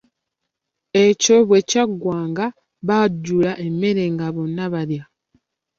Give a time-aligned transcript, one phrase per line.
[1.05, 2.47] Ekyo bwe kyaggwanga nga
[2.87, 5.03] bajjula emmere nga bonna balya.